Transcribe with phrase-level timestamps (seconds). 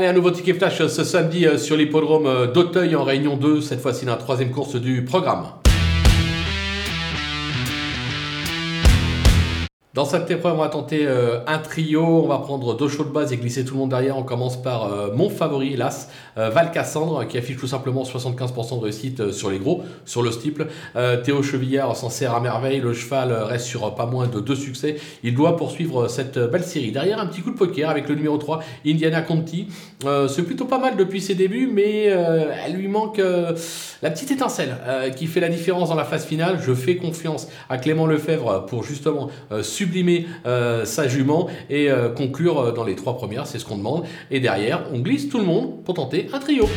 [0.00, 3.60] Allez, un nouveau ticket flash ce samedi euh, sur l'hippodrome euh, d'Auteuil en Réunion 2,
[3.60, 5.59] cette fois-ci la troisième course du programme.
[9.92, 12.04] Dans cette épreuve, on va tenter euh, un trio.
[12.04, 14.16] On va prendre deux chauds de base et glisser tout le monde derrière.
[14.16, 18.78] On commence par euh, mon favori, hélas, euh, Val Cassandre, qui affiche tout simplement 75%
[18.78, 20.68] de réussite sur les gros, sur le steeple.
[21.24, 22.78] Théo Chevillard s'en sert à merveille.
[22.78, 24.94] Le cheval reste sur pas moins de deux succès.
[25.24, 26.92] Il doit poursuivre cette belle série.
[26.92, 29.66] Derrière, un petit coup de poker avec le numéro 3, Indiana Conti.
[30.28, 33.20] C'est plutôt pas mal depuis ses débuts, mais elle lui manque
[34.02, 34.76] la petite étincelle
[35.16, 36.58] qui fait la différence dans la phase finale.
[36.64, 39.30] Je fais confiance à Clément Lefebvre pour justement
[39.62, 43.76] sublimer euh, sa jument et euh, conclure euh, dans les trois premières, c'est ce qu'on
[43.76, 44.04] demande.
[44.30, 46.68] Et derrière, on glisse tout le monde pour tenter un trio.